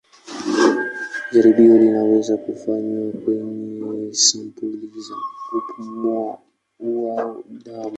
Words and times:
Jaribio 1.31 1.77
linaweza 1.77 2.37
kufanywa 2.37 3.11
kwenye 3.11 4.13
sampuli 4.13 4.89
za 5.09 5.15
kupumua 5.49 6.39
au 7.19 7.43
damu. 7.49 7.89